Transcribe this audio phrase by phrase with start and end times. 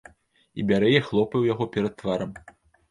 [0.61, 2.31] І бярэ і хлопае ў яго перад тварам.